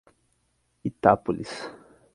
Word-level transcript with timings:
Itápolis 0.89 1.51